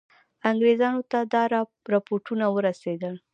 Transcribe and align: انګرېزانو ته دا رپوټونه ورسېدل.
انګرېزانو 0.49 1.01
ته 1.11 1.19
دا 1.33 1.43
رپوټونه 1.93 2.45
ورسېدل. 2.55 3.13